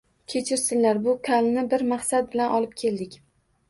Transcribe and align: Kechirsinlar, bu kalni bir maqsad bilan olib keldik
Kechirsinlar, 0.33 1.03
bu 1.05 1.15
kalni 1.29 1.67
bir 1.77 1.87
maqsad 1.95 2.35
bilan 2.35 2.59
olib 2.61 2.79
keldik 2.85 3.25